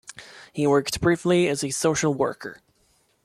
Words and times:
He 0.51 0.65
worked 0.65 0.99
briefly 0.99 1.47
as 1.47 1.63
a 1.63 1.69
social 1.69 2.11
worker. 2.15 2.59